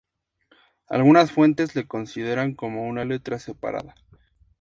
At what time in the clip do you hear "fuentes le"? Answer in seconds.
1.31-1.87